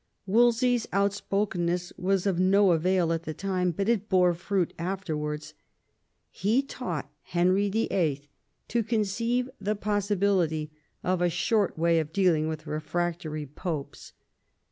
[0.25, 5.53] Wolsey's outspokenness was of no avail at the time, but it bore fruits afterwards.
[6.31, 8.23] He taught Henry VHI.
[8.69, 10.71] to conceive the possibility
[11.03, 14.13] of a short way of dealing with refractory popes.